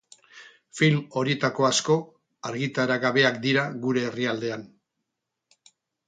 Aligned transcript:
Film 0.77 1.01
horietako 1.19 1.67
asko 1.67 1.97
argitaragabeak 2.49 3.37
dira 3.43 3.65
gure 3.83 4.05
herrialdean. 4.07 4.65